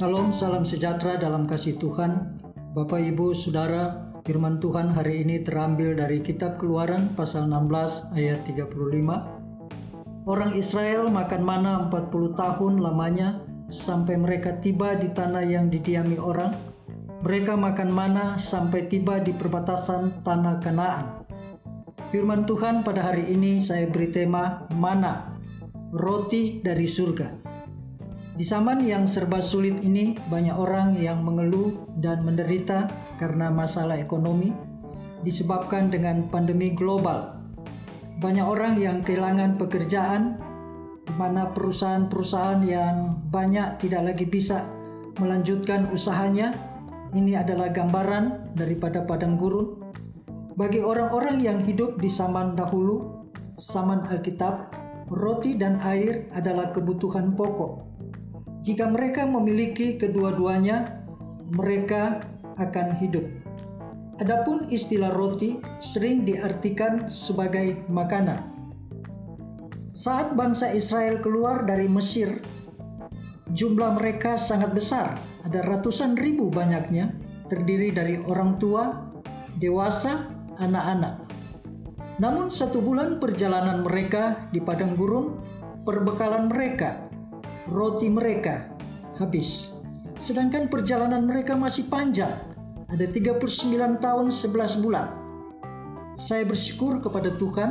Salam, 0.00 0.32
salam 0.32 0.64
sejahtera 0.64 1.20
dalam 1.20 1.44
kasih 1.44 1.76
Tuhan. 1.76 2.40
Bapak, 2.72 3.04
Ibu, 3.04 3.36
Saudara, 3.36 4.08
firman 4.24 4.56
Tuhan 4.56 4.96
hari 4.96 5.20
ini 5.20 5.44
terambil 5.44 5.92
dari 5.92 6.24
kitab 6.24 6.56
Keluaran 6.56 7.12
pasal 7.12 7.52
16 7.52 8.16
ayat 8.16 8.40
35. 8.48 10.24
Orang 10.24 10.56
Israel 10.56 11.12
makan 11.12 11.42
mana 11.44 11.84
40 11.92 12.32
tahun 12.32 12.80
lamanya 12.80 13.44
sampai 13.68 14.16
mereka 14.16 14.56
tiba 14.64 14.96
di 14.96 15.12
tanah 15.12 15.44
yang 15.44 15.68
didiami 15.68 16.16
orang. 16.16 16.56
Mereka 17.20 17.60
makan 17.60 17.92
mana 17.92 18.40
sampai 18.40 18.88
tiba 18.88 19.20
di 19.20 19.36
perbatasan 19.36 20.24
tanah 20.24 20.64
Kanaan. 20.64 21.28
Firman 22.08 22.48
Tuhan 22.48 22.88
pada 22.88 23.04
hari 23.04 23.28
ini 23.28 23.60
saya 23.60 23.84
beri 23.84 24.08
tema 24.08 24.64
mana, 24.72 25.36
roti 25.92 26.64
dari 26.64 26.88
surga. 26.88 27.49
Di 28.40 28.48
zaman 28.48 28.80
yang 28.80 29.04
serba 29.04 29.44
sulit 29.44 29.84
ini, 29.84 30.16
banyak 30.16 30.56
orang 30.56 30.96
yang 30.96 31.20
mengeluh 31.20 31.76
dan 32.00 32.24
menderita 32.24 32.88
karena 33.20 33.52
masalah 33.52 34.00
ekonomi 34.00 34.48
disebabkan 35.20 35.92
dengan 35.92 36.24
pandemi 36.32 36.72
global. 36.72 37.36
Banyak 38.16 38.46
orang 38.48 38.80
yang 38.80 39.04
kehilangan 39.04 39.60
pekerjaan, 39.60 40.40
di 41.04 41.12
mana 41.20 41.52
perusahaan-perusahaan 41.52 42.64
yang 42.64 43.20
banyak 43.28 43.76
tidak 43.76 44.08
lagi 44.08 44.24
bisa 44.24 44.64
melanjutkan 45.20 45.92
usahanya. 45.92 46.56
Ini 47.12 47.44
adalah 47.44 47.68
gambaran 47.68 48.56
daripada 48.56 49.04
padang 49.04 49.36
gurun. 49.36 49.92
Bagi 50.56 50.80
orang-orang 50.80 51.44
yang 51.44 51.60
hidup 51.60 52.00
di 52.00 52.08
zaman 52.08 52.56
dahulu, 52.56 53.20
zaman 53.60 54.00
Alkitab, 54.08 54.72
roti 55.12 55.60
dan 55.60 55.76
air 55.84 56.24
adalah 56.32 56.72
kebutuhan 56.72 57.36
pokok 57.36 57.89
jika 58.60 58.84
mereka 58.84 59.24
memiliki 59.24 59.96
kedua-duanya, 59.96 61.00
mereka 61.56 62.20
akan 62.60 62.92
hidup. 63.00 63.24
Adapun 64.20 64.68
istilah 64.68 65.16
roti 65.16 65.56
sering 65.80 66.28
diartikan 66.28 67.08
sebagai 67.08 67.80
makanan. 67.88 68.52
Saat 69.96 70.36
bangsa 70.36 70.76
Israel 70.76 71.24
keluar 71.24 71.64
dari 71.64 71.88
Mesir, 71.88 72.36
jumlah 73.56 73.96
mereka 73.96 74.36
sangat 74.36 74.76
besar, 74.76 75.16
ada 75.40 75.64
ratusan 75.64 76.20
ribu 76.20 76.52
banyaknya, 76.52 77.16
terdiri 77.48 77.88
dari 77.96 78.20
orang 78.20 78.60
tua, 78.60 79.08
dewasa, 79.56 80.28
anak-anak. 80.60 81.24
Namun 82.20 82.52
satu 82.52 82.84
bulan 82.84 83.16
perjalanan 83.16 83.80
mereka 83.80 84.52
di 84.52 84.60
padang 84.60 84.92
gurun, 85.00 85.40
perbekalan 85.88 86.52
mereka 86.52 87.08
roti 87.70 88.10
mereka 88.10 88.66
habis. 89.16 89.78
Sedangkan 90.20 90.68
perjalanan 90.68 91.24
mereka 91.24 91.56
masih 91.56 91.88
panjang, 91.88 92.34
ada 92.90 93.06
39 93.08 94.02
tahun 94.02 94.26
11 94.28 94.84
bulan. 94.84 95.06
Saya 96.20 96.44
bersyukur 96.44 97.00
kepada 97.00 97.32
Tuhan, 97.40 97.70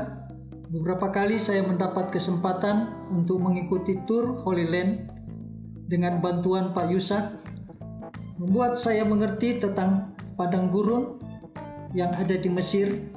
beberapa 0.73 1.13
kali 1.13 1.37
saya 1.37 1.61
mendapat 1.61 2.09
kesempatan 2.09 2.89
untuk 3.13 3.37
mengikuti 3.37 4.01
tur 4.09 4.41
Holy 4.41 4.65
Land 4.65 5.13
dengan 5.85 6.17
bantuan 6.17 6.73
Pak 6.73 6.89
Yusak, 6.89 7.25
membuat 8.41 8.79
saya 8.81 9.05
mengerti 9.05 9.61
tentang 9.61 10.17
padang 10.33 10.73
gurun 10.73 11.21
yang 11.93 12.15
ada 12.17 12.33
di 12.33 12.49
Mesir, 12.49 13.13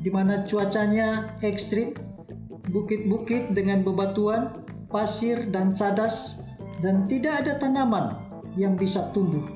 di 0.00 0.08
mana 0.08 0.48
cuacanya 0.48 1.36
ekstrim, 1.44 1.92
bukit-bukit 2.72 3.52
dengan 3.52 3.84
bebatuan, 3.84 4.59
pasir, 4.90 5.48
dan 5.48 5.72
cadas, 5.72 6.42
dan 6.82 7.06
tidak 7.06 7.46
ada 7.46 7.56
tanaman 7.56 8.18
yang 8.58 8.74
bisa 8.74 9.08
tumbuh. 9.14 9.46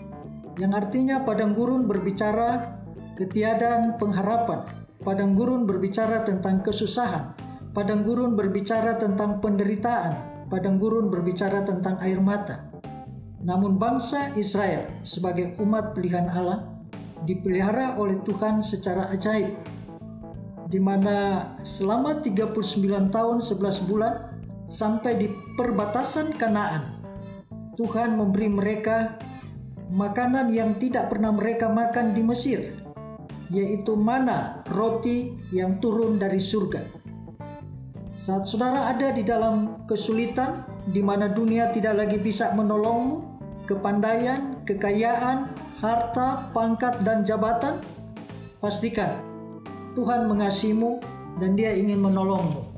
Yang 0.55 0.87
artinya 0.87 1.27
padang 1.27 1.53
gurun 1.53 1.91
berbicara 1.91 2.79
ketiadaan 3.19 3.99
pengharapan. 3.99 4.63
Padang 5.03 5.35
gurun 5.35 5.67
berbicara 5.67 6.23
tentang 6.23 6.63
kesusahan. 6.63 7.35
Padang 7.75 8.07
gurun 8.07 8.39
berbicara 8.39 8.97
tentang 8.97 9.43
penderitaan. 9.43 10.47
Padang 10.47 10.79
gurun 10.79 11.11
berbicara 11.11 11.67
tentang 11.67 11.99
air 12.01 12.23
mata. 12.23 12.71
Namun 13.43 13.77
bangsa 13.77 14.33
Israel 14.39 14.89
sebagai 15.03 15.59
umat 15.61 15.93
pilihan 15.93 16.31
Allah 16.31 16.65
dipelihara 17.29 17.99
oleh 18.01 18.21
Tuhan 18.25 18.65
secara 18.65 19.11
ajaib 19.13 19.53
di 20.69 20.81
mana 20.81 21.49
selama 21.63 22.19
39 22.25 23.13
tahun 23.13 23.37
11 23.39 23.89
bulan 23.89 24.34
sampai 24.69 25.13
di 25.19 25.27
perbatasan 25.57 26.35
Kanaan. 26.37 27.03
Tuhan 27.75 28.15
memberi 28.15 28.47
mereka 28.47 29.19
makanan 29.91 30.55
yang 30.55 30.79
tidak 30.79 31.11
pernah 31.11 31.35
mereka 31.35 31.67
makan 31.67 32.15
di 32.15 32.23
Mesir, 32.23 32.79
yaitu 33.51 33.99
mana 33.99 34.63
roti 34.71 35.35
yang 35.51 35.83
turun 35.83 36.17
dari 36.17 36.39
surga. 36.39 36.83
Saat 38.15 38.47
saudara 38.47 38.95
ada 38.95 39.11
di 39.11 39.27
dalam 39.27 39.85
kesulitan, 39.91 40.63
di 40.95 41.03
mana 41.03 41.27
dunia 41.27 41.75
tidak 41.75 41.99
lagi 41.99 42.19
bisa 42.23 42.55
menolongmu, 42.55 43.43
kepandaian, 43.67 44.63
kekayaan, 44.63 45.51
harta, 45.83 46.49
pangkat, 46.55 47.03
dan 47.03 47.27
jabatan, 47.27 47.83
pastikan 48.63 49.19
Tuhan 49.99 50.31
mengasihimu 50.31 51.03
dan 51.43 51.55
Dia 51.59 51.75
ingin 51.75 52.03
menolongmu 52.03 52.74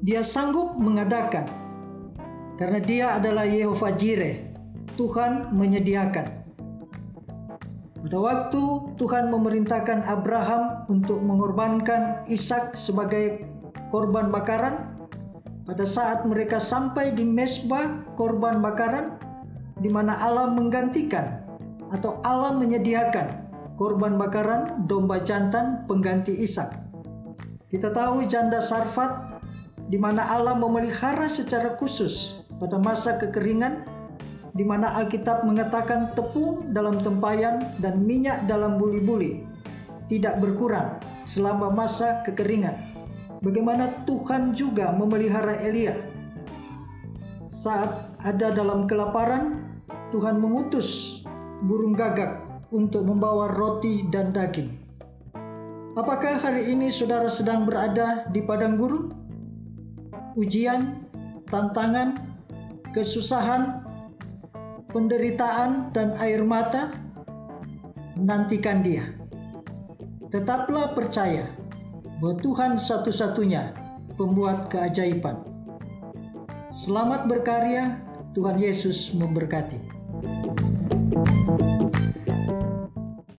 dia 0.00 0.24
sanggup 0.24 0.80
mengadakan 0.80 1.44
karena 2.56 2.80
dia 2.80 3.06
adalah 3.16 3.44
Yehova 3.44 3.92
Jireh, 3.92 4.52
Tuhan 4.96 5.52
menyediakan. 5.52 6.40
Pada 8.00 8.16
waktu 8.16 8.62
Tuhan 8.96 9.28
memerintahkan 9.28 10.08
Abraham 10.08 10.88
untuk 10.88 11.20
mengorbankan 11.20 12.24
Ishak 12.28 12.76
sebagai 12.76 13.44
korban 13.92 14.32
bakaran, 14.32 14.96
pada 15.68 15.84
saat 15.84 16.24
mereka 16.24 16.56
sampai 16.56 17.12
di 17.12 17.24
mesbah 17.24 18.04
korban 18.16 18.64
bakaran, 18.64 19.20
di 19.80 19.92
mana 19.92 20.16
Allah 20.20 20.48
menggantikan 20.52 21.44
atau 21.92 22.20
Allah 22.24 22.56
menyediakan 22.56 23.52
korban 23.76 24.16
bakaran 24.16 24.84
domba 24.88 25.20
jantan 25.20 25.84
pengganti 25.84 26.40
Ishak. 26.40 26.72
Kita 27.68 27.92
tahu 27.92 28.24
janda 28.28 28.64
Sarfat 28.64 29.30
di 29.90 29.98
mana 29.98 30.22
Allah 30.30 30.54
memelihara 30.54 31.26
secara 31.26 31.74
khusus 31.74 32.46
pada 32.62 32.78
masa 32.78 33.18
kekeringan, 33.18 33.82
di 34.54 34.62
mana 34.62 34.94
Alkitab 35.02 35.42
mengatakan 35.42 36.14
tepung 36.14 36.70
dalam 36.70 37.02
tempayan 37.02 37.74
dan 37.82 38.06
minyak 38.06 38.46
dalam 38.46 38.78
buli-buli 38.78 39.42
tidak 40.06 40.38
berkurang 40.38 41.02
selama 41.26 41.74
masa 41.74 42.22
kekeringan. 42.22 42.78
Bagaimana 43.42 44.06
Tuhan 44.06 44.54
juga 44.54 44.94
memelihara 44.94 45.58
Elia. 45.58 45.98
Saat 47.50 48.14
ada 48.22 48.54
dalam 48.54 48.86
kelaparan, 48.86 49.66
Tuhan 50.14 50.38
mengutus 50.38 51.22
burung 51.66 51.98
gagak 51.98 52.46
untuk 52.70 53.02
membawa 53.02 53.50
roti 53.50 54.06
dan 54.06 54.30
daging. 54.30 54.70
Apakah 55.98 56.38
hari 56.38 56.70
ini 56.70 56.94
saudara 56.94 57.26
sedang 57.26 57.66
berada 57.66 58.30
di 58.30 58.38
padang 58.46 58.78
gurun? 58.78 59.10
Ujian, 60.40 61.04
tantangan, 61.52 62.16
kesusahan, 62.96 63.84
penderitaan, 64.88 65.92
dan 65.92 66.16
air 66.16 66.40
mata, 66.40 66.96
nantikan 68.16 68.80
Dia. 68.80 69.04
Tetaplah 70.32 70.96
percaya 70.96 71.52
bahwa 72.18 72.40
Tuhan 72.40 72.72
satu-satunya 72.80 73.76
pembuat 74.16 74.72
keajaiban. 74.72 75.44
Selamat 76.72 77.28
berkarya, 77.28 78.00
Tuhan 78.32 78.56
Yesus 78.56 79.12
memberkati. 79.12 80.00
thank 81.40 81.82
you 81.82 81.89